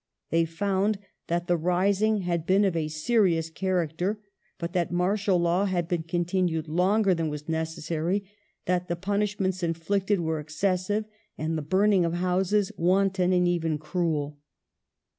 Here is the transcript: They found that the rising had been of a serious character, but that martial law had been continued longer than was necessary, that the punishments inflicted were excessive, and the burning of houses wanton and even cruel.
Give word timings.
They 0.31 0.45
found 0.45 0.97
that 1.27 1.45
the 1.45 1.55
rising 1.57 2.21
had 2.21 2.47
been 2.47 2.65
of 2.65 2.75
a 2.75 2.87
serious 2.87 3.51
character, 3.51 4.19
but 4.57 4.73
that 4.73 4.91
martial 4.91 5.37
law 5.37 5.65
had 5.65 5.87
been 5.87 6.01
continued 6.01 6.67
longer 6.67 7.13
than 7.13 7.29
was 7.29 7.47
necessary, 7.47 8.23
that 8.65 8.87
the 8.87 8.95
punishments 8.95 9.61
inflicted 9.61 10.19
were 10.19 10.39
excessive, 10.39 11.05
and 11.37 11.55
the 11.55 11.61
burning 11.61 12.03
of 12.03 12.13
houses 12.15 12.71
wanton 12.79 13.31
and 13.31 13.47
even 13.47 13.77
cruel. 13.77 14.39